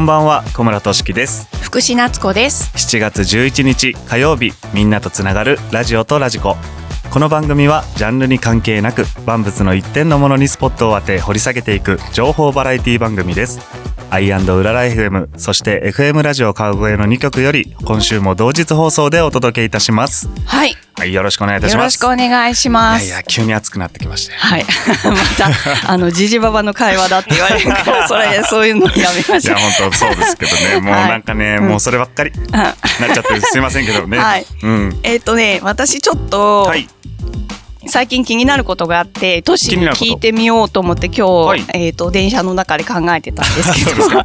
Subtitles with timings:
[0.00, 1.46] んばんは小村俊樹です。
[1.62, 2.72] 福士夏子です。
[2.74, 6.56] 7月11日火曜日みんなとつながるラジオとラジコ。
[7.10, 13.58] この番組はジャンルに関係なく万物の一点のものにスポットを当て掘り下げていく情報バラエティ番組です
[14.12, 20.28] アイウララ FM そして FM ラジオ川越の2曲より今週も同日放送でお届けいたします。
[20.46, 20.74] はい。
[20.96, 22.02] はいよろしくお願いいたします。
[22.02, 23.04] よろしくお願いします。
[23.04, 24.64] いやいや急に暑くなってきましてはい。
[25.06, 25.14] ま
[25.84, 29.56] たあのジジババの会話だって言われるからそれそういうのやめまいやしょう。
[29.56, 30.80] 本当そうですけどね。
[30.82, 32.74] もうなんかね、もうそればっかりなっ
[33.14, 34.18] ちゃってすいませんけどね。
[34.18, 34.46] はい。
[34.62, 35.00] うん。
[35.04, 36.88] えっ、とね私ちょっと、はい
[37.86, 41.64] 最近気になることがあってトシに聞いてみようと思って今日、はい。
[41.74, 44.08] えっ、と電車の中で考えてたんですけど。
[44.08, 44.24] か はい。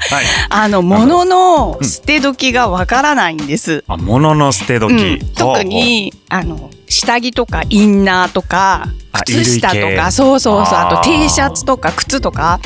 [0.50, 3.84] あの物の捨て時がわからないんです。
[3.88, 10.78] あ物の捨て時、うん、特にあの下着とかインナーとかあ靴下とかそうそうそう。
[10.78, 12.60] あと T シャツとか靴とか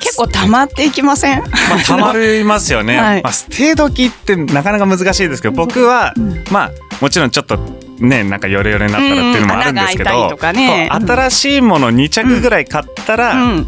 [0.00, 1.40] 結構溜まっていきません？
[1.40, 2.96] まあ、たまりますよね。
[2.98, 3.22] はい。
[3.22, 6.14] まあ、捨て時ってなかなか難しいですけど、僕は、
[6.50, 7.58] まあ、もちろんちょっと、
[8.00, 13.66] ね、なんかヨレヨレになったらっていうのもあるんですけど、うん新しいもの2着ぐらい買ったら、うん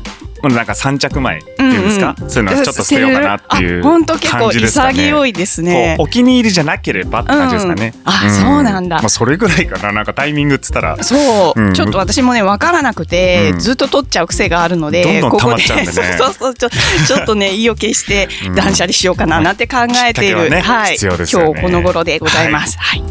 [0.48, 2.30] なんか3着前っていうんですか、うんうん。
[2.30, 4.92] そういうのはちょっと捨てようかなっていう本当結構感じですかね。
[4.92, 5.96] 潔いですね。
[5.98, 7.94] お気に入りじゃなければって感じですかね。
[7.96, 8.02] うん。
[8.04, 8.96] あそうなんだ。
[8.98, 9.92] まあ、それぐらいかな。
[9.92, 11.02] なんかタイミングっつったら。
[11.02, 11.74] そう、うん。
[11.74, 13.58] ちょっと私もね分からなくて、うん。
[13.58, 15.92] ずっと取っちゃう癖があるのでどんどんここ溜まっちゃうんでね。
[16.18, 16.54] そうそうそう。
[16.54, 16.70] ちょ
[17.06, 18.54] ちょっとね意を決してうん。
[18.54, 20.92] 断捨離しようかななんて考えている、ねはい。
[20.92, 20.96] ね。
[21.00, 23.04] 今日この頃でございます、はい。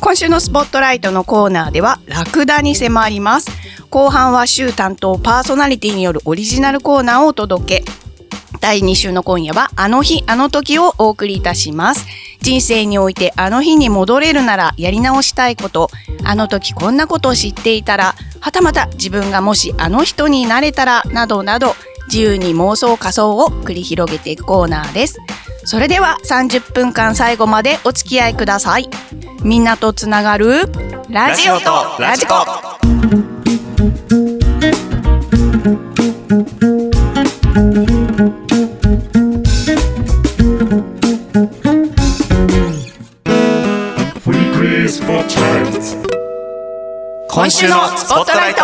[0.00, 3.50] 今週のスポットライトのコーナーではラクダに迫ります。
[3.88, 7.84] 後半は週担当パーソナリティによるオリジナルコーナーをお届け。
[8.60, 12.06] 第2週の今夜はあの日あの時をお送りいたします。
[12.40, 15.90] 人生においてあの日に戻れるならやり直したいこと。
[16.22, 21.74] あの時こんなことを知っていたらはたまた自分がもしあの人になれたらなどなど
[22.06, 25.18] 自由に妄想仮想を繰り広げていくコーナーです。
[25.64, 28.88] それでは30分間最後までお付き合いください。
[29.42, 30.70] みんなとつながる
[31.08, 32.71] ラジオとラジコ。
[37.54, 37.60] 今
[47.50, 48.62] 週のスポットライト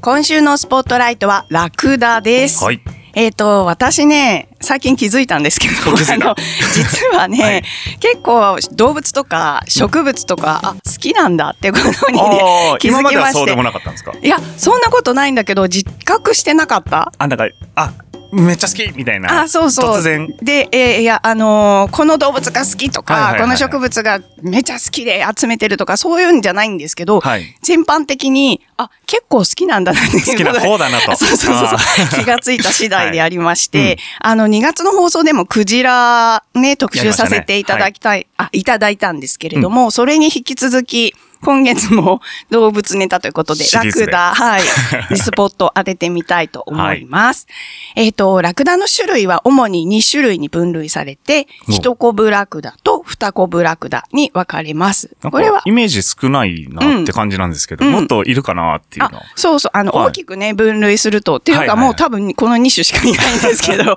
[0.00, 2.64] 今週のスポットライトはラクダです。
[2.64, 2.80] はい。
[3.14, 6.34] えっ、と、私ね、最近気づいたんですけど、あの、
[6.74, 7.62] 実はね、はい
[8.00, 13.62] 結構動物とか植物とか、あ、好きなんだってことにね気づ今まきましてではそうでも。
[13.64, 14.12] なかったんですか？
[14.22, 17.12] いや、そんなことないんだけど、実覚してなかった？
[17.18, 17.92] あ、なんか、あ、
[18.30, 19.40] めっちゃ好きみたいな。
[19.42, 19.96] あ、そうそう。
[19.96, 20.28] 突然。
[20.42, 27.56] で、えーいや、あのーこの動物が好きとか、はいはいはいはいこの植物がめちゃ好きで集めてるとか、そういうんじゃないんですけど、はい。
[27.62, 31.16] 全般的に、あ、結構好きなんだなっていう好きな方だなと。
[31.16, 32.20] そうそうそうあそう。
[32.22, 44.62] 気がついた次第でありまして、 はいうんあの、2月の放送でもクジラね、特集させていただきたい、あ、いただいたんですけれども、それに引き続き、今月も動物ネタということで、ラクダ、はい、
[45.10, 47.46] にスポットを当ててみたいと思います。
[47.94, 51.72] えっ、と、ラクダの種類は主に2種類に分類されて、お。
[51.72, 55.16] 一コブラクダと二コブラクダに分かれます。
[55.22, 59.18] これはか、イメージ少ないなって感じなんですけど、うんもっといるかなっていうの。
[59.18, 63.84] あ、そうそう、あの、はい大きくね、分類すると、っていうか、もう多分この2種しかいないんですけど、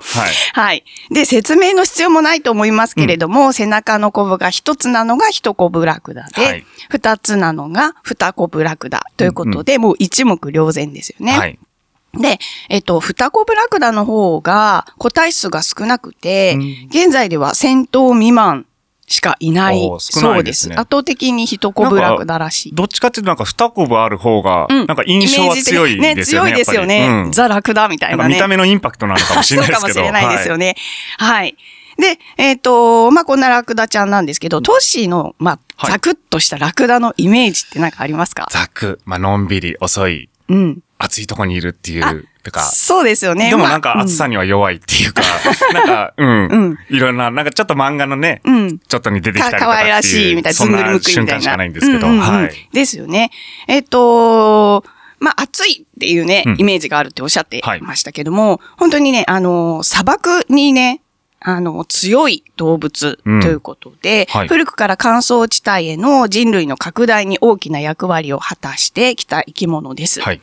[0.54, 0.84] はい。
[1.10, 11.32] で、説明の必要もないと思いますけれども、背中のコブが一つなのが一コブラクダで、はい二つなのが二コブラクダということで、もう一目瞭然ですよね。
[11.32, 11.58] はい。
[12.14, 18.66] で、えっと、二コブラクダの方が個体数が少なくて、うん現在では1000頭未満
[19.12, 22.74] しかいないそうです圧倒的に一コブラクダらしい。
[22.74, 26.48] どっちかっていうとなんか二コブある方が、うんなんか印象は強いですよね。
[26.48, 27.28] ね、強いですよね。
[27.30, 29.80] ザラクダみたいな見た目のインパクトなのかもしれないです。
[29.80, 30.76] そうかもしれないですよね。
[31.18, 31.56] はい。
[31.98, 40.78] で、えっ、と、まあ、こんなラクダちゃんなんですけど、トッシーの、まあ、はいザクッとしたラクダのイメージって何かありますか、ザク、まあ、のんびり、遅い、うん。
[41.04, 42.60] 暑いとこにいるっていう、とか。
[42.60, 43.50] そうですよね。
[43.50, 45.22] でもなんかまあ暑さには弱いっていうか、
[45.74, 48.40] なんか、うん、うんいろんな、なんかちょっと漫画のね。
[48.88, 51.00] ちょっとに出てきたりとか可愛らしいみたいな、ずそんな。
[51.00, 52.68] 瞬間しかないんですけど、はい。
[52.72, 53.30] ですよね。
[53.66, 54.84] えっ、と、
[55.18, 61.00] まあ、暑いっていうね、うんイメージがあるっておっしゃってはいましたけども、本当にね、あの、砂漠にね、
[61.44, 70.20] あの、強い動物ということで、はい古くから乾燥地帯への人類の拡大に大きな役割を果たしてきた生き物です。
[70.20, 70.40] はい。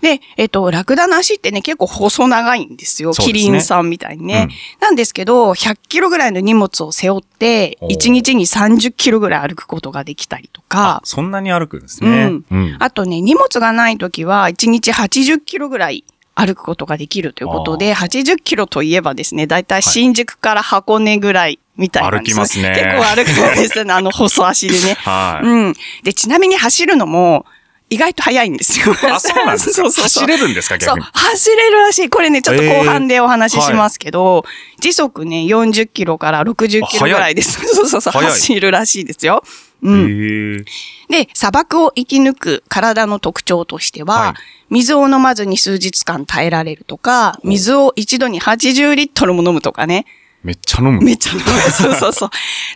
[0.00, 3.12] で、えっと、ラクダの足ってね、結構細長いんですよ。
[3.12, 4.48] すねリンさんみたいにね。
[4.48, 12.24] うんなんですけど、100キロぐらいの荷物を背負って、おー1日に30キロぐらい歩くことができたりとあか、、そんなに歩くんですね。
[12.24, 12.76] うんうん。
[12.78, 16.04] あとね、荷物がない時は1日80キロぐらい
[16.46, 24.94] 歩くことができるということで、80キロといえばですね、だいたい新宿から箱根ぐらいみたいなんです、歩きますね結構歩くんですね、あの 細足でね。
[25.00, 25.46] はい。
[25.46, 25.74] うん。
[26.02, 27.44] で、ちなみに走るのも、
[27.92, 28.94] 意外と速いんですよ。
[29.12, 29.72] あ、そうなんですか？
[29.82, 32.08] そうそうそう走れるんですかそう逆に。、走れるらしい。
[32.08, 34.44] これね、ちょっと後半でお話ししますけど、
[34.80, 37.60] 時速ね、40キロから60キロぐらいです。
[37.66, 39.42] そうそうそう、走るらしいですよ。
[39.82, 40.64] うん。
[41.08, 44.34] で、砂漠を生き抜く体の特徴としては、はい
[44.70, 50.06] 水を飲まずに数日間耐えられるとか、水を一度に80リットルも飲むとかね。
[50.44, 51.00] めっちゃ飲む。
[51.00, 51.44] めっちゃ飲む。
[51.70, 52.30] そうそうそう。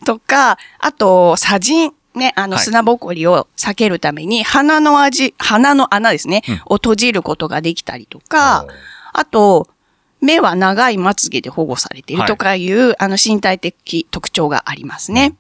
[0.05, 1.93] とか、あと、砂塵。
[2.15, 8.67] ね、あの、はい砂ぼこりを避けるために、鼻の味、鼻の穴ですね、うんを閉じることができたりとか
[9.13, 9.69] あと、
[10.21, 15.35] 目は長いまつげで保護されているとかいう、あの、身体的特徴がありますね。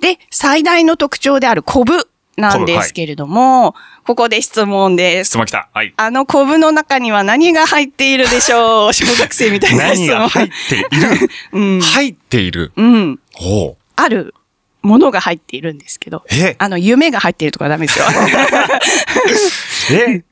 [0.00, 3.74] で、最大の特徴であるコブなんですけれども、
[4.06, 5.28] ここで質問です。
[5.28, 5.68] 質問来た。
[5.72, 5.94] はい。
[5.96, 8.92] あのコブの中には何が入っているでしょう？
[8.94, 10.08] 小学生みたいな質問。
[10.08, 11.30] 何が入っている？
[11.52, 11.80] うん。
[11.80, 12.72] 入っている？
[12.76, 13.20] うん。
[13.40, 14.34] おうある
[14.82, 16.24] ものが入っているんですけど。
[16.30, 16.56] え？
[16.58, 18.04] あの、夢が入っているとかダメですよ。
[19.92, 20.24] え？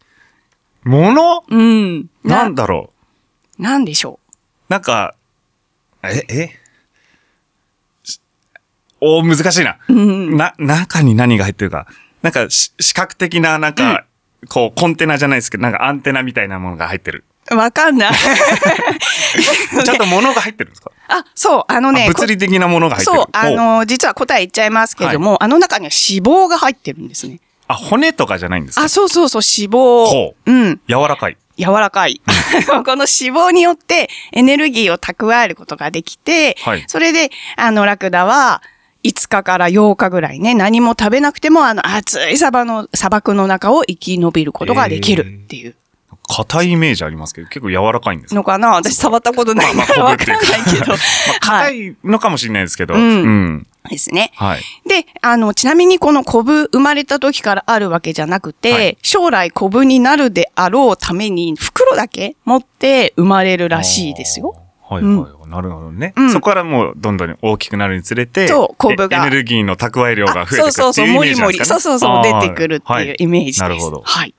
[0.85, 2.07] ものうん。
[2.25, 2.91] なんだろ
[3.59, 3.63] う？
[3.63, 4.19] なんでしょ
[4.69, 5.15] なんか、
[6.03, 6.49] え、え？
[6.49, 6.53] し
[9.05, 9.79] おー難しいな。
[9.89, 9.93] う。
[9.93, 10.37] うん。
[10.37, 11.87] な、中に何が入ってるか。
[12.23, 14.05] なんか、し視覚的な、なんか、
[14.49, 17.25] こう、コンテナじゃないですけど、なんかアンテナみたいなものが入ってる。
[17.51, 18.13] わかんない。
[19.85, 20.93] ちゃんと物が入ってるんですか？
[21.09, 22.05] あ、そう、あのね。
[22.05, 23.17] あ物理的なものが入ってる。
[23.19, 27.41] そう、あの、実は答え言っちゃいますけれども、あの中には脂肪が入ってるんですね。
[27.67, 28.85] あ、骨とかじゃないんですか？
[28.85, 30.07] あ、そうそうそう、脂肪。
[30.07, 30.81] ほうん。
[30.89, 31.37] 柔らかい。
[31.59, 32.23] 柔らかい。
[32.67, 33.07] この脂
[33.37, 38.63] 肪によってエネルギーを蓄えることができて、はいそれで、あの、ラクダは、
[39.05, 45.75] 5日から8日ぐらいね、何も食べなくても、あの、暑い砂漠の、砂漠の中を生き延びることができるっていう
[46.29, 48.35] 硬いイメージありますけど、結構柔らかいんですか？
[48.37, 48.71] のかな？
[48.77, 50.97] 私触ったことないまあからわかまあこぶっていうかんないけど。
[51.41, 51.79] 硬はい。
[51.89, 52.95] いのかもしれないですけど。
[52.95, 53.67] うんうん。
[53.91, 54.31] ですね。
[54.37, 54.61] はい。
[54.89, 64.55] で、あの、ちなみにこのコブ生まれた時からあるわけじゃなくて、はい将来コブになるであろうために袋だけ持って生まれるらしいですよ。
[64.95, 65.49] はいはいはい。
[65.49, 66.13] なるほどね。
[66.17, 71.59] うんそこからもうどんどん大きくなるにつれて、そうコブがえエネルギーの蓄え量が増えてくるあそうそうそう、っていうイもりもり。
[71.59, 73.61] メージなんですかねそうそうそう、出てくるっていうイメージです。
[73.61, 74.03] なるほど。
[74.05, 74.35] はい。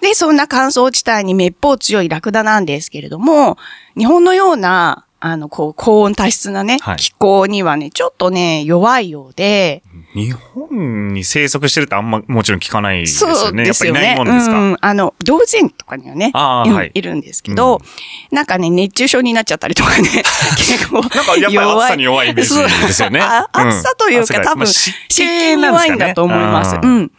[0.00, 3.56] で、そんな乾燥地帯にめっぽう強いラクダなんですけれども、
[3.96, 9.82] 日本のような、あの、こう、高温多湿なね、はい気候にはね、ちょっとね、弱いようで、
[10.14, 13.64] 日本に生息してるってあんまもちろん聞かないですそうよね。
[13.64, 14.02] ですよね。
[14.04, 14.58] やっぱいないもんですか？
[14.60, 14.76] うん。
[14.80, 17.80] あの、同人とかにはね、うんあーはいいるんですけど、
[18.30, 20.08] なんかね、熱中症になっちゃったりとかね、
[20.58, 21.00] 結構。
[21.00, 22.54] なんかやっぱり暑さに弱いイメージ
[22.86, 25.24] ですよね暑さというか、多分、暑さがまあ湿湿気気
[25.56, 26.76] に弱いんだと思います。
[26.82, 27.10] うん。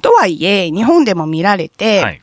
[0.00, 2.22] とはいえ、日本でも見られて、はい。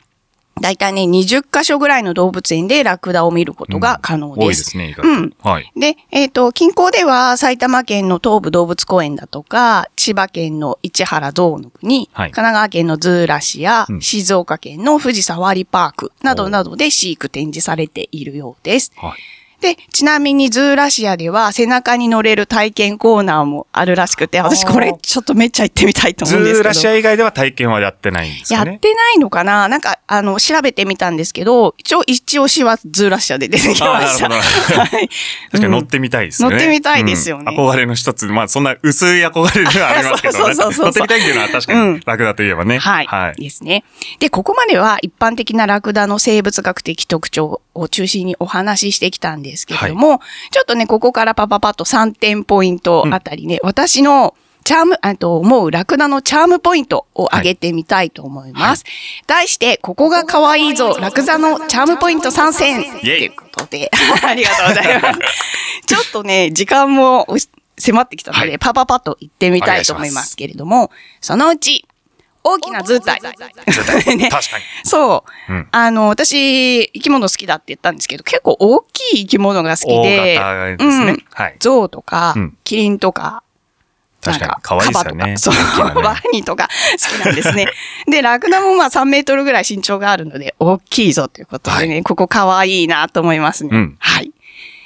[0.60, 4.46] だいたいね、20箇所ぐらいの動物園でラクダを見ることが可能多いで。
[4.48, 5.08] ですすね、意外と。
[5.08, 5.72] うんはい。
[5.76, 18.92] で、えっ、と、近郊では埼玉県の東武動物公園だとか、千葉県の市原象の国、はい神奈川県のズーラシや、うん静岡県の富士サファリパークなどなどで飼育展示されているようです。
[18.96, 19.12] はい。
[19.60, 26.62] で、ちなみにズーラシアでは背中に乗れる体験コーナーもあるらしくて、私これちょっとめっちゃ行ってみたいと思うんですけど。
[26.62, 28.78] ズーラシア以外では体験はやってないんですやっかね。
[28.78, 29.66] てないのかな？
[29.68, 34.28] なんか、あの、調べてみたんですけど、一応、一押しはズーラシアで出てきました。
[34.28, 35.08] なるほどはい。
[35.50, 36.56] 確かに乗ってみたいですよね。
[36.56, 38.26] 乗ってみたいですよねうん憧れの一つ。
[38.26, 42.78] まあそんな薄い憧れではありますけどそうそうそうそう乗ってみたいっていうのは確かにうん楽だといえばね。
[42.78, 43.06] はい。
[43.06, 43.42] はい。
[43.42, 43.82] ですね。
[44.20, 54.34] で、ここまでは一般的なラクダの生物学的特徴を中心にお話ししてきたんですけれども、ちょっとね、ここからパパパッと3点ポイントあたりね、私の
[54.68, 58.84] チャーム、あと思うラクダのチャームポイントを上げてみたいと思います。
[59.26, 63.90] 題して、ここが可愛いぞ、ラクダのチャームポイント参戦ということで、
[64.22, 65.18] ありがとうございます。
[65.88, 67.26] ちょっとね、時間も
[67.78, 68.58] 迫ってきたので、はい。
[68.58, 70.90] パパパッと行ってみたいと思いますけれども、
[71.22, 71.87] そのうち、
[72.48, 73.20] 大きな図体。
[74.16, 74.64] ね確かに。
[74.84, 75.52] そう。
[75.52, 81.10] うんあの、私、生き物好きだって言ったんですけど、結構大きい生き物が好きで、大型ですね。
[81.12, 81.56] うんはい。
[81.60, 83.42] 象とか、うんキリンとか、
[84.20, 85.54] 確かに可愛いですよねそう、
[86.02, 87.66] ワニとか好きなんですね。
[88.06, 93.70] で、ラクダもまあ3メートルぐらい身長があるので、大きいぞということでね、ここ可愛いなと思いますね。
[93.72, 94.32] うんはい。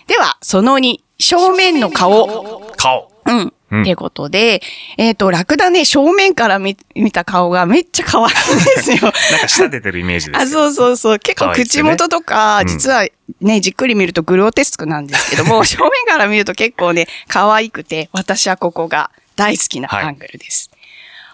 [0.07, 2.71] では、その2、正面の顔。
[2.76, 3.12] 顔。
[3.26, 3.38] うん。
[3.38, 4.61] うんっていうことで、
[4.99, 8.99] えっ、と、ラクダね、正面から見見た顔がめっちゃ可愛いんですよ。
[9.00, 10.49] なんか舌出てるイメージですあ、よ。
[10.49, 11.19] そうそうそう。
[11.19, 13.07] 結構口元とか、うん実は
[13.41, 20.71] ね、じっくり見るとグロテスクなんですけども、 正面から見ると結構ね、可愛くて、私はここが大好きなはいアングルです。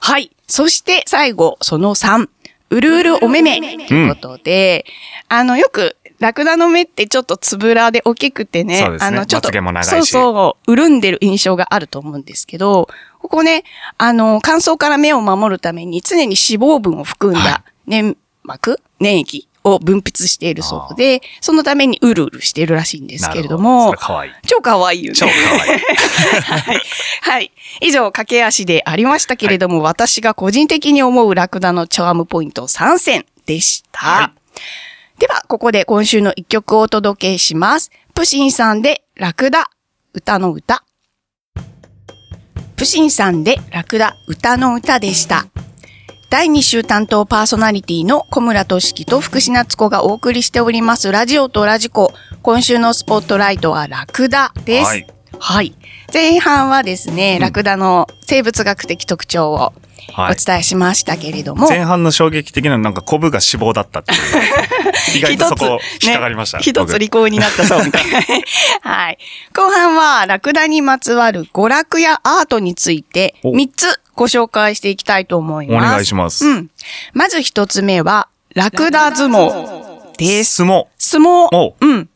[0.00, 0.30] はい。
[0.46, 2.28] そして最後、その3。
[2.70, 4.84] うるうるお目目ということで、
[5.28, 9.50] あの、よく、ラクダの目ってちょっとつぶらで大きくてね、そうですねあの、ちょっと、
[9.82, 12.88] そうそう、潤んでる印象があると思うんですけど、
[13.20, 13.64] ここね、
[13.98, 24.32] あの、乾燥から目を守るために常に脂肪分を含んはだ粘膜、粘液を分泌しているそうで、そのためにうるうるしているらしいんですけれどなもるほそれ、可愛い。
[24.46, 25.16] 超可愛いよね。
[25.16, 25.32] 超可
[25.62, 25.80] 愛い。
[26.42, 26.80] はい。
[27.20, 27.52] はい。
[27.80, 34.00] 以上、駆け足でありましたけれども、私が個人的に思うラクダのチャームポイント3選でした。
[34.00, 34.32] は
[35.18, 37.90] では、ここで今週の一曲をお届けします。
[38.14, 39.68] プシンさんでラクダ、
[40.14, 40.84] 歌の歌。
[42.76, 45.46] プシンさんでラクダ、歌の歌でした。
[46.30, 52.12] 第2週担当パーソナリティの小村俊樹と福士夏子がお送りしておりますラジオとラジコ。
[52.42, 54.86] 今週のスポットライトはラクダです。
[54.86, 55.06] はい
[55.40, 55.77] はい。
[56.12, 59.72] 前半はですね、ラクダの生物学的特徴を
[60.10, 60.36] おはい。
[60.42, 64.18] 伝えしましたけれども、前半の衝撃的ななんかコブが脂肪だったっていう。
[65.18, 66.58] 意外とそこ引っかかりました。
[66.58, 68.20] ね一つ僕利口になったそうみたいな。
[68.80, 69.18] はい。
[69.54, 75.90] 後半は、ラクダにまつわる娯楽やアートについて、お3つご紹介していきたいと思いおます。
[75.92, 76.46] 願いします。
[76.46, 76.70] うん。
[77.12, 80.56] まず1つ目は、ラクダ相撲です。
[80.56, 80.86] 相撲。
[80.98, 81.48] 相撲。
[81.52, 82.08] おうん。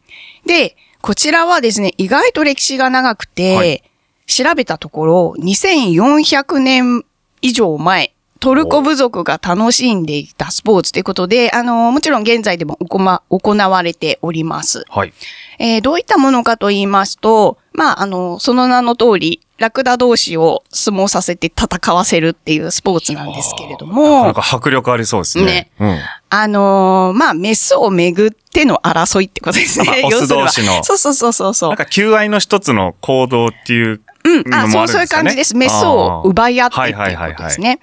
[0.47, 3.83] で、こちらはですね、意外と歴史が長くて、はい
[4.27, 7.05] 調べたところ、2400年
[7.43, 14.85] 以上前、トルコ部族が楽しんでいたスポーツということで、あの、もちろん現在でも行ま行われております。
[14.89, 15.13] はい。
[15.59, 25.45] えーどういったものかと言いますと、まあ、あの、その名の通り、ラクダ同士を相撲させて戦わせるっていうスポーツなんですけれどなもん、か迫力ありそうですね。
[25.45, 25.99] ねうん。
[26.31, 29.85] あのーまあ、メスをめぐっての争いってことですね。
[29.87, 31.77] まあオス同士のそうそうそうそうそうなん。
[31.77, 34.55] か求愛の一つの行動っていううん。
[34.55, 35.57] あ、そう、そういう感じです。
[35.57, 37.81] メスを奪い合ってっていうことですね。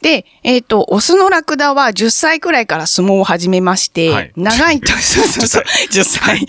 [0.00, 6.46] で、えっ、と、オスのラクダは10歳くらいから相撲を始めまして、はい長いと、 そうそうそう、10歳。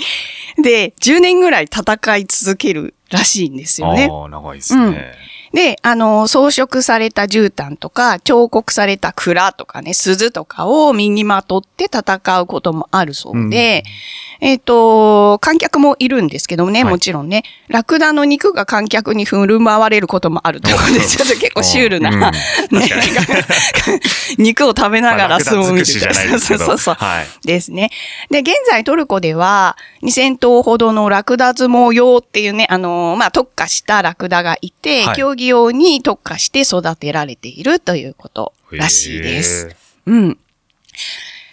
[0.62, 4.08] で、10年ぐらい戦い続けるらしいんですよね。
[4.12, 5.14] ああ、長いですね。
[5.54, 13.84] で、あの、装飾された絨毯とか、彫刻された蔵とかね、鈴とかを身にまとって戦うこともあるそうで、
[14.44, 16.92] えっ、と、観客もいるんですけどね、はい。
[16.92, 22.20] もちろんね、ラクダの肉が観客に振る舞われることもあるということで、ちょっと結構シュールな、うん。
[22.20, 22.34] ね。
[24.38, 26.60] 肉を食べながら相撲を見て尽くしじゃないですけど。
[26.60, 26.96] そうそうそう。
[26.96, 27.48] はい。
[27.48, 27.90] ですね。
[28.32, 35.16] で、現在トルコでは2000頭ほどのラクダ相撲用っていうね、あのーまあ、特化したラクダがいて、はい。
[35.16, 39.74] 競技用に特化して育てられているということらしいです。
[40.06, 40.38] うん。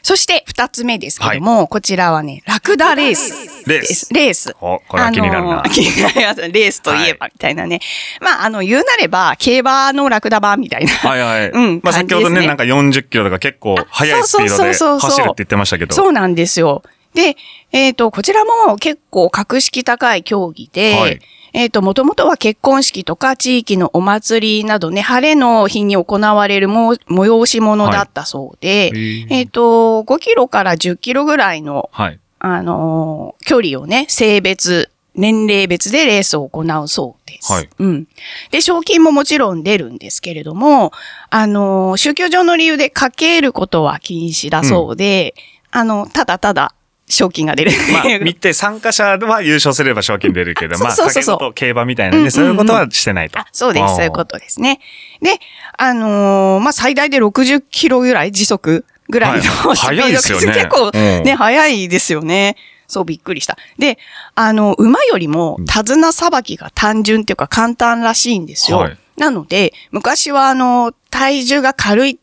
[0.02, 3.33] そして二つ目ですけども、こちらはね、ラクダレース
[3.69, 4.14] レース。
[4.14, 4.57] レース。
[4.61, 5.62] お、これは気になるなあの。
[5.62, 6.40] ー 気になります。
[6.40, 7.80] レースといえば、みたいなね。
[8.21, 10.92] まあ、あの、言うなれば、競馬のラクダ版みたいな。
[10.92, 11.50] はいはい。
[11.52, 15.95] うんまあ先ほどね、ねなんか40キロとか結構速いスピードでそうそうそうそう走るって言ってましたけど。
[15.95, 16.83] そうなんですよ。
[17.14, 17.37] で、
[17.73, 21.21] えっ、と、こちらも結構格式高い競技で、はい
[21.52, 32.19] えっ、と、もともとは結婚式とか地域のお祭りなどね、晴れの日に行われるも催し物だったそうで、へーえっ、と、5キロから10キロぐらいの、はい。
[32.40, 37.52] あのー距離をね、性別、年齢別でレースを行うそうです。
[37.52, 38.07] はいうん。
[38.50, 40.92] で、賞金ももちろん出るんですけれども、
[41.30, 45.35] あのー宗教上の理由でかけることは禁止だそうで、
[45.71, 46.75] あの、ただただ
[47.11, 47.73] 賞金が出る。
[47.93, 53.38] まあ、見て参加者は優勝すれば賞金出るけど、あまあ、そうそうそう競馬みたいなんで、そういうことはしてないと。
[53.38, 54.81] あそうです、そういうことですね。
[55.21, 55.38] で、
[55.76, 62.57] あのーまあ、最大で60キロぐらい、時速ぐらいの、はいスピード速いですよね結構うんね、速いですよね。
[62.87, 63.57] そう、びっくりした。
[63.79, 63.99] で、
[64.35, 68.79] あの、馬よりも手綱さばきが単純っていうか簡単らしいんですよ。
[68.79, 72.19] はいなので、昔はあの、体重が軽い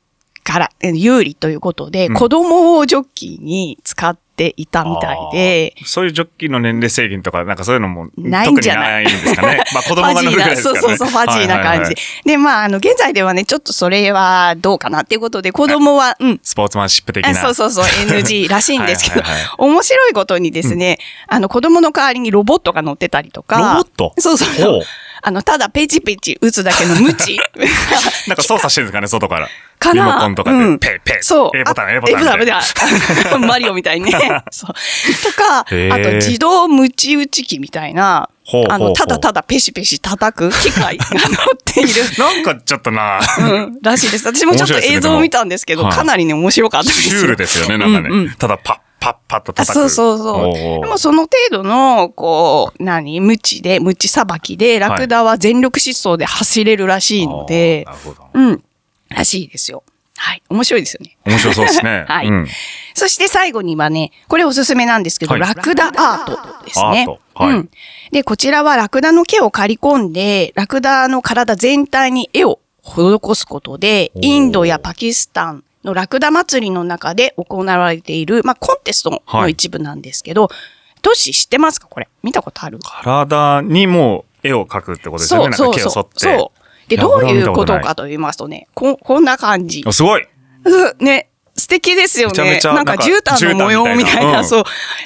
[0.48, 2.14] から、え有利ということで、うん。
[2.14, 9.04] 子供をジョッキーに使っていたみたいで、そういうジョッキーの年齢制限とか、なんかそういうのも、ないんじゃない。
[9.04, 9.62] ないんですかね。
[9.76, 10.80] まあ、子供が乗るぐらいですからね。
[10.82, 11.68] そうそうそう、ファジーな感じ。
[11.68, 16.40] はいはいはいで、まあ、あの、現在ではね、ちょっとそれはどうかなっていうことで、子供は、うん。
[16.44, 17.36] スポーツマンシップ的あな。
[17.36, 24.14] そうそうそう、NG らしいんですけどはいはいはい、面白いことにですね、あの、子供の代わりにロボットが乗ってたりとか、ロボット？
[24.18, 24.72] そうそう。
[24.72, 24.82] ほう
[25.22, 27.38] あの、ただペチペチ打つだけのムチ。
[28.28, 29.50] なんか操作してるんですかね、外から。
[29.80, 31.24] かなリモコンとかで、うんペイペイ。
[31.24, 32.42] そう A ボタン、あ A ボタン。
[32.42, 32.46] A ボ
[33.30, 34.12] タンマリオみたいにね。
[34.52, 34.74] そう。
[35.32, 38.30] とか、あと自動ムチ打ち機みたいな
[38.70, 41.90] あの、ただただペシペシ叩く機械が 乗っている。
[42.18, 44.26] なんかちょっとな、うん、らしいです。
[44.26, 47.12] 私もちょっと映像を見たんですけど、かなりね、面白かったですよ。
[47.12, 48.36] シュールですよね、なんかね。
[48.40, 49.74] ただパッパッパッとあ叩く。
[49.74, 50.54] そうそうそう。
[50.82, 58.28] でもその程度の、こう、何、無知で、無知さばきで、ラクダは全力疾走で走れるらしいのであー、なるほど。
[58.34, 58.64] うん、
[59.10, 59.84] らしいですよ。
[60.18, 60.42] はい。
[60.50, 61.18] 面白いですよね。
[61.26, 62.06] 面白そうですね。
[62.10, 62.48] はいうん
[62.96, 67.06] そして最後にはね、これおすすめなんですけど、はいラクダアートですね。
[67.36, 67.70] はいうん。
[68.12, 80.50] で、こちらはラクダの毛を刈り込んで、ラクダの体全体に絵を施すことで、インドやパキスタンのラクダ祭りの中で行われている、まあ、コンテストの一部なんですけど、
[81.02, 81.88] トシ知ってますか？
[81.88, 82.10] これ。
[82.24, 82.80] 見たことある？
[82.82, 85.50] 体にも絵を描くってことですよね？
[85.50, 86.20] なんか毛を剃って。
[86.20, 86.90] そう。
[86.90, 89.84] で、どういうことかと言いますとね、こ、こんな感じ。
[89.86, 90.28] あすごい
[90.66, 92.32] うんね、素敵ですよね。
[92.32, 94.64] めちゃめちゃなんか絨毯の模様みたいな、うんそう、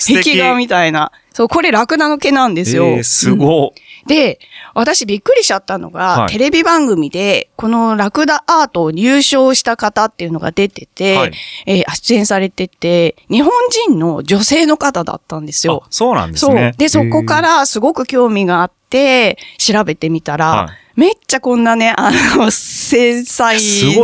[0.08, 1.12] 壁画みたいな。
[1.34, 2.86] そう、これラクダの毛なんですよ。
[2.86, 4.08] えーすごい。
[4.08, 4.40] で、
[4.74, 11.32] 私びっくりしちゃったのが、はいテレビ番組で、このラクダアートを入賞した方っていうのが出てて、はい
[11.66, 13.52] えー出演されてて、日本
[13.88, 15.88] 人の女性の方だったんですよあ。
[15.90, 16.74] そうなんですそうね。。
[16.78, 23.58] で、そこからすごく興味があって、調べてみたら、はいめっちゃこんなね、あの、繊細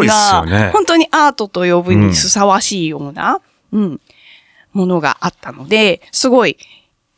[0.05, 3.41] な、ね本当にアートと呼ぶにふさわしいような、
[3.73, 4.01] うん、
[4.71, 6.57] ものがあったので、すごい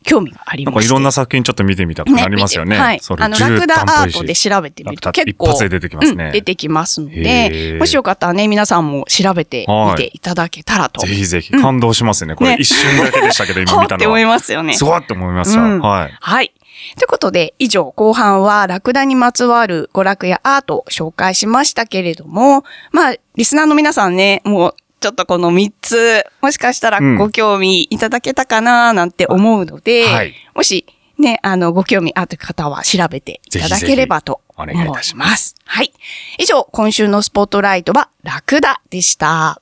[0.04, 0.80] 興味がありまして。
[0.80, 2.78] なんかいろんな作品ちょっと見てみたくなりますよね。
[2.78, 3.02] はい。
[3.18, 5.48] あの、ラクダアートで調べてみると結構。
[5.48, 11.06] 一発で出てきますねうん出てきますのへで、ーもしよかったらね、皆さんも調べてみていただけたらと。
[11.06, 12.36] ぜひぜひ感動しますね。
[12.36, 14.26] これね一瞬だけでしたけど、今はって思い。
[14.26, 14.74] ますよね。
[14.74, 15.62] すごいって思いました。
[15.62, 16.18] うんはい。
[16.20, 16.54] はい。
[16.98, 30.86] ということで、以上、後半はラクダにまつわる娯楽やアートを紹介しましたけれども、まあ、リスナーの皆さんね、もう、ちょっとこの3つ、もしかしたらうんご興味いただけたかななんて思うので、はいもし、
[31.18, 35.56] ね、あの、ご興味ある方は調べていただければと思いぜひぜひお願いいたしまます。
[35.66, 35.94] はい。
[36.38, 39.62] 以上、今週のスポットライトはラクダでした。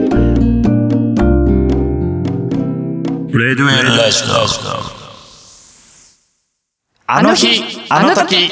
[3.38, 4.24] レディオエルラジ
[7.06, 8.50] あの日、あの時。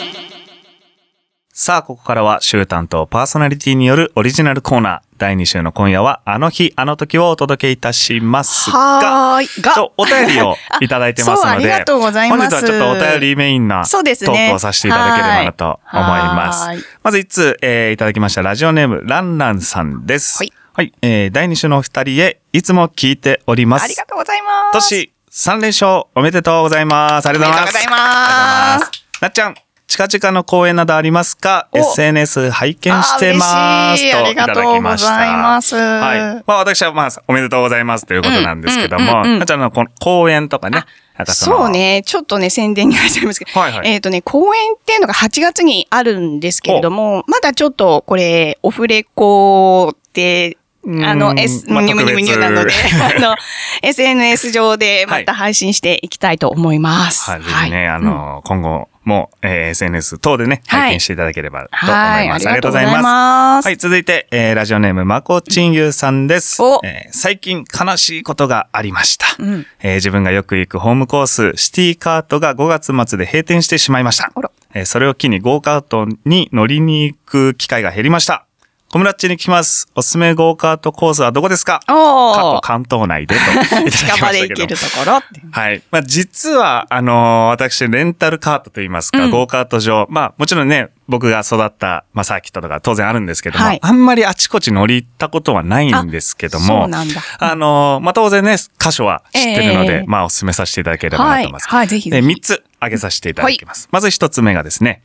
[1.53, 5.01] さあ、ここからは週担当パーソナリティによるオリジナルコーナー。
[5.16, 9.62] 第2週の今夜は、あの日、あの時をお届けいたしますが、はーい。
[9.62, 12.40] がお便りをいただいてます そう、あので、りがとうございます。
[12.40, 16.61] 本日はちょっとお便りメインなそうですねトークをさせていただければなと思います。
[16.66, 20.38] はいはいまず一通、えーいただきましたラジオネーム、ランランさんです。
[20.38, 20.53] はい。
[20.76, 23.84] はい、えー第2週のお二人へ、いつも聞いております。
[23.84, 24.90] ありがとうございます。
[24.90, 27.28] 年3連勝おめでとうございます。
[27.28, 27.76] ありがとうございます。
[27.76, 29.04] ありがとうございます。
[29.20, 29.54] なっちゃん、
[29.87, 31.68] 近々の公演などありますか？
[31.70, 34.02] お ?SNS 拝見してます。
[34.02, 35.14] といただきました。
[35.14, 36.44] ありがとうございますはい。
[36.44, 40.82] まあ私はまあおめでとうございますということなんですけども、うんうんうんうんなっちゃんのこの公演とかね、
[41.28, 41.70] そう。
[41.70, 50.63] ね、ちょっとね、宣伝に入っちゃいますけど、はいはいえっ、とね、公演っていうのが8月にあるんですけれども、まだちょっとこれ、オフレコって、うん
[51.05, 52.73] あの、S、まあむにゅむにゅむにゅなので、
[53.16, 53.37] あの、
[53.83, 57.31] SNS 上でまた配信していきたいと思います。
[57.31, 62.47] はい、ぜひね、あの、今後も、えー SNS 等でね、はい拝見していただければと思いはい、ます。
[62.49, 63.66] ありがとうございます。
[63.66, 66.62] はい、続いて、えーラジオネーム、まこちんゆうさんです。
[66.62, 74.33] おえー最近悲しいことがありました、うんえー自分がよく行くホームコース、シティカートが5月末で閉店してしまいました。
[74.75, 78.47] えーそれを機にゴーカートに乗りに行く機会が減りました。
[78.94, 79.88] 小村っちに聞きます。
[79.96, 81.80] おすすめゴーカートコースはどこですか？
[81.85, 83.90] 過去関東内でと。
[83.90, 85.20] 近場で行けるところ。
[85.50, 85.83] はい。
[85.90, 90.07] まあ、実は、あのー私、レンタルカートといいますか、うんゴーカート場。
[90.11, 97.20] まあ、もちろんね、僕が育った、まあ、サーキットとか当然あるんですけども、はいあんまりあちこち乗り行ったことはないんですけどそも、うなんだ。
[97.40, 101.68] あのーまあ、当然ね、箇所は知ってるので、ええまあ、お勧めさせていただければなと思います。
[101.68, 103.88] はいはいぜひぜひで、3つ挙げさせていただきます。
[103.90, 105.02] まず1つ目がですね、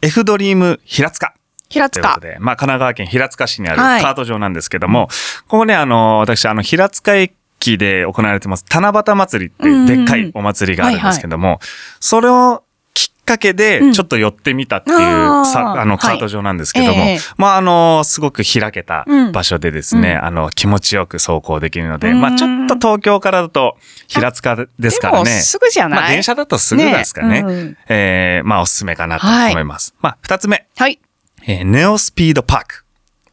[0.00, 1.34] F ドリーム平塚。
[1.68, 2.00] 平塚。
[2.02, 2.26] ということ。
[2.26, 4.02] で、まあ、神奈川県平塚市にあるはい。
[4.02, 5.08] カート場なんですけども、
[5.48, 11.60] ここね、あの、私、あの、平塚駅で行われてます、七夕祭りっていうでっかいお祭りがあるんですけども、
[12.00, 12.62] それを
[12.94, 13.92] きっかけでうん。
[13.92, 15.44] ちょっと寄ってみたっていうあー。
[15.44, 15.98] さ、あの、はい。
[15.98, 17.18] カート上なんですけども、ええ。
[17.36, 19.32] まあ、あの、すごく開けたうん。
[19.32, 20.24] 場所でですね、うん。
[20.24, 23.76] あの、気持ちよく走行できるので、うんまあ、ちょっと東京からだと
[24.06, 25.30] 平塚ですからね。
[25.30, 27.40] すぐじゃない、まあ、電車だとすぐですかね。
[27.40, 27.76] うん。
[27.88, 29.94] えーまあ、おすすめかなと思います。
[30.00, 30.98] まあ、二つ目、はい。
[31.46, 32.84] えーネオスピードパーク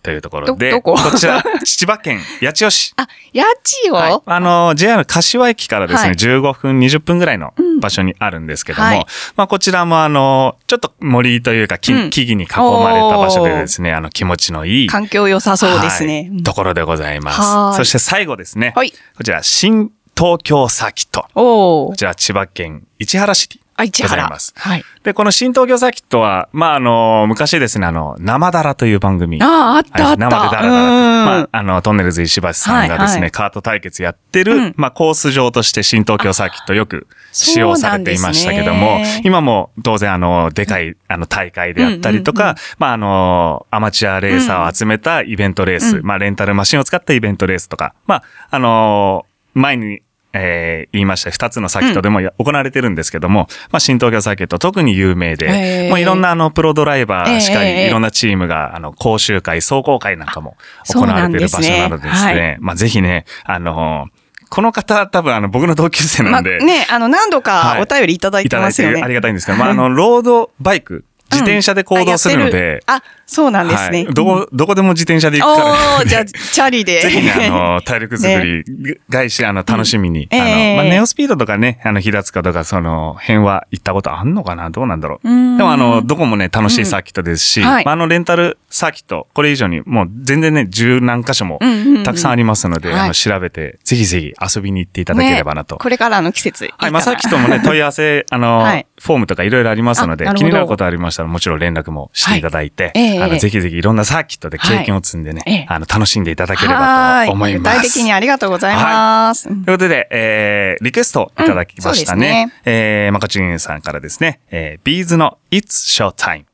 [0.03, 0.97] というところで、こ？
[1.17, 2.93] ちら、 千葉県八千代市。
[2.97, 12.47] あ、家賃を、はい、あの、JR 柏駅からですね、はい15分、20分ぐらいのうん場所にあるんですけども、はいまあ、こちらもあの、ちょっと森というか、木うん木々に囲
[12.83, 16.29] まれた場所でですね、あの、気持ちのいい、環境良さそうですね。
[16.31, 17.39] はいところでございます。
[17.39, 18.91] はいそして最後ですね、はい。
[19.17, 21.25] こちら、新東京サーキット。
[21.33, 21.93] こ。
[21.97, 24.15] ちら、千葉県市原市にあ、市原。
[24.15, 24.53] ございます。
[24.55, 24.83] はい。
[25.03, 29.41] で、この新東京サーキットは、まあ、あの、昔ですね、あの、生だらという番組。
[29.41, 30.29] ああ、あったあはいった。
[30.29, 30.67] 生でダラダラって。
[30.67, 50.01] うんまあ、あの、トンネルズ石橋さんがですね、はいはいカート対決やってる、うんまあ、コース上として新東京サーキットよく使用されていましたけども、ね今も当然あの、でかい、あの、大会であったりとか、うんうんまあ、あの、アマチュアレーサーを集めたイベントレース、うんまあ、レンタルマシンを使ったイベントレースとか、まあ、あの、前に、
[50.33, 51.31] えー言いました。
[51.31, 64.07] 二つのサーキットでもや、行われてるんですけども、まあ、新東京サーキット特に有名で、もういろんなあの、プロドライバーしかり、ええいろんなチームが、あの、講習会、壮行会なんかも行われてる場所なのでですはね、まあ、ぜひね、あの、
[64.49, 68.97] この方多分あの、僕の同級生まあ、なんで、ね、あの、何度かお便りいただいてますよね。
[68.97, 74.05] てありがたいんですけど、まあ、あの、ロードバイク、自転車で行動するのあやってで、あ、そうなんですね。
[74.05, 77.01] はい、どこ、どこでも自転車で行くから、おー、じゃあ、 チャリで。
[77.01, 78.63] ぜひね、あの、体力作り、
[79.09, 80.27] 外し、あの、楽しみに。
[80.31, 80.39] うん。
[80.39, 80.75] あの、ええ。
[80.75, 84.69] まあ、ネオスピードとかね、あの、平塚とか、その、辺は行ったことあんのかな？
[84.69, 85.29] どうなんだろう。
[85.29, 85.57] うん。
[85.57, 87.67] でも、あの、どこもね、楽しいサーキットですし、うん。
[87.67, 87.85] はい。
[87.85, 92.99] まあ、あの、レンタルサーキット、これ以上に、もう全然ね、十何箇所もうんうんうんたくさんありますので、はい。
[93.01, 95.75] あの、調べて、ぜひぜひ遊びに行っていただければなと。
[95.75, 96.69] ねこれからの季節。
[96.77, 98.85] はい、まあ、サーキットもね、問い合わせ、あの、 はい。
[99.03, 107.77] フォームとかいろいろありますので気になることありましたら、もちろん連絡もしていただいて、はいええあの、ぜひぜひいろんなサーキットで経験を積んでね、はいええあの、楽しんでいただければはと思います。
[107.77, 109.49] 具体的にありがとうございます。
[109.49, 112.27] うんということで、えー、リクエストいただきましたね。
[112.27, 116.52] うんねえー、マカチンさんからですね、えー、ビーズの It's Showtime。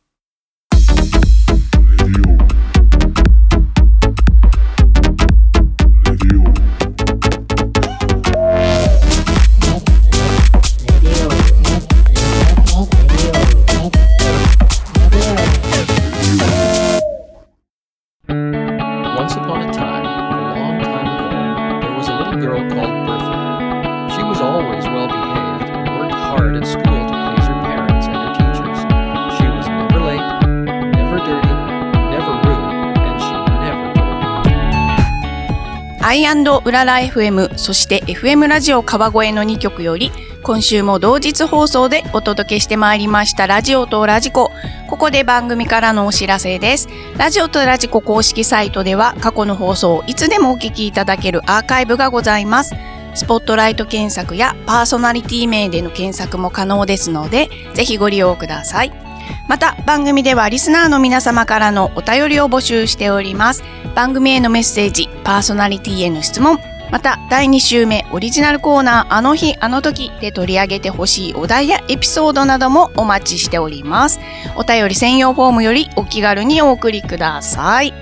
[36.09, 44.49] アイうらら FM、そして FM ラジオ川越の2曲より、今週も同日放送でお届けしてまいりましたラジオとラジコ。
[44.87, 46.89] ここで番組からのお知らせです。
[47.15, 52.73] ラジオとラジコ公式サイトでは過去の放送をいつでもお聞きいただけるアーカイブがございます。
[53.13, 59.08] スポットライト検索やパーソナリティ名での検索も可能ですので、ぜひご利用ください。
[59.47, 63.63] また番組ではリスナーの皆様からのお便りを募集しております。
[63.95, 66.59] 番組へのメッセージパーソナリティへの質問
[66.91, 74.19] また第2週目オリジナルコーナーあの日あの時で取り上げてほしいお題やエピソードなどもお待ちしております。
[74.55, 77.93] お便り専用フォームよりお気軽にお送りください。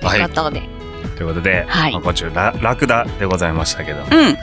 [0.00, 0.62] ということで、
[1.16, 1.92] ということで、はい。
[1.92, 4.00] まあ、こちら、ララクダでございましたけど。
[4.00, 4.06] も。
[4.12, 4.38] うん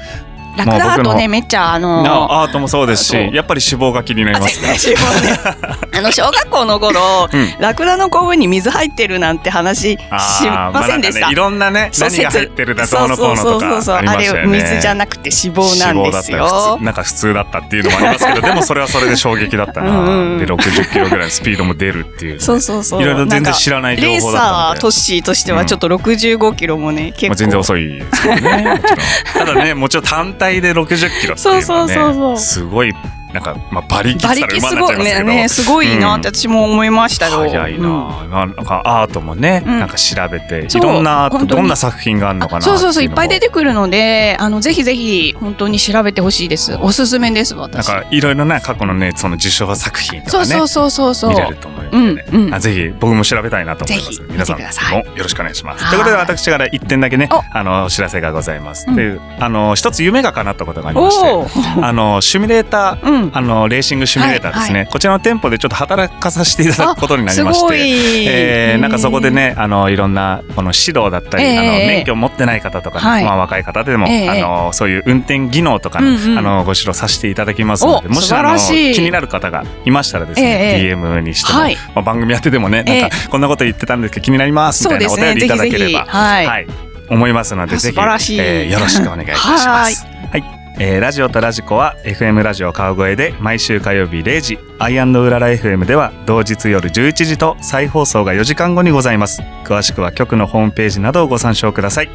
[0.55, 4.69] ラクダアートねめっちゃあのなアートもそうですし、やっぱり脂肪が気になりますね。
[4.69, 11.29] 脂肪ね あの小学校の頃、うんラクダのコブに水入ってるなんて話しませんでした。
[11.29, 14.61] いろんなね、何が入ってるだとのこうのとそうそうそうそうかありましたよね。
[14.61, 16.83] 水じゃなくて脂肪なんですよ通。
[16.83, 19.91] なんか普通だったっていうのもありますけど、 でもそれはそれで衝撃だったな。
[20.37, 23.01] で、60キロぐらいのスピードも出るっていうね、そうそうそう。
[23.01, 27.27] いろいろ全然知らない情報だったのでレーサートッシーとしてはちょっと65キロもね、結構。
[27.29, 28.81] まあ、全然遅いですけどね。
[29.33, 32.37] ただね、もちろん単体で60キロっていうのはね、そうそうそうそう。
[32.37, 32.93] すごい、
[33.35, 34.97] なんか、まあ、馬力馬力すごい。
[34.99, 35.23] ね。
[35.23, 37.37] ね、すごいなって私も思いましたよ。
[37.39, 37.91] 早いな、う
[38.27, 38.29] ん。
[38.29, 39.79] まあなんかアートもね、うん。
[39.79, 46.75] なんか調べて、いろんなどんな作品があるのかなそうそうそう、いっぱい出ててくるので、あの、ぜひぜひ、本当に調べてほしいです。
[46.81, 47.87] おすすめです、なん私。
[47.87, 51.29] かいろいろな過去のね、その受賞作品とかね、そうそうそうそうそう。
[51.31, 52.53] 見れると思うのでね、うんうん。
[52.53, 54.21] あぜひ僕も調べたいなと思います。
[54.29, 55.83] 皆さんもよろしくお願いします。
[55.83, 55.91] はい。
[55.91, 58.85] ということで私から一点だけねお、あの、お知らせがございます。
[58.87, 58.95] うん。
[58.95, 67.87] で、あの、一つ夢が叶ったことがありまして、あの、シミュレーターうんうんあのレーシングシミュレーターですね、はこちらの店舗でちょっと働かさせていただくことになりまして。
[67.87, 68.25] い。
[68.27, 71.57] えーなんかそこでね、あのいろんなこの指導だったり、ええ。
[71.57, 73.23] あのええ免許を持ってない方とかね、はい。
[73.23, 74.29] まあ若い方でも、ええ。
[74.29, 76.37] あのそういう運転技能とかの、うんうん。
[76.37, 81.75] あのご指導させていただきますので、おもしあの気になる方がいましたらですね、ええ DM にしても、はい。
[81.75, 86.45] まあ番組やっててもね、なんかこんなこと言ってたんですけど気になりますみたいなお便りいただければ、はい。
[86.45, 86.67] はい、
[87.09, 87.99] 思いますので、ぜひ、
[88.39, 90.05] えーよろしくお願いいたします。
[90.31, 90.64] はい。
[90.77, 99.41] えーラジオとラジコは FM ラジオ川越で毎週火曜日0時、アイうらら FM では同日夜11時と再放送が4時間後にございます。
[99.63, 102.09] 詳しくは局のホームページなどをご参照ください。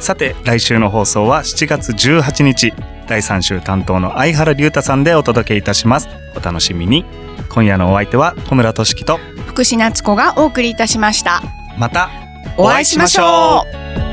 [0.00, 2.72] さて、来週の放送は7月18日、
[3.06, 6.08] 第3週担当の相原龍太さんでお届けいたします。
[6.34, 7.04] お楽しみに。
[7.48, 11.42] 今夜のお相手は小村俊樹と、福士夏子がお送りいたしました。
[11.78, 12.10] また
[12.56, 13.64] お会いしましょ
[14.06, 14.09] う。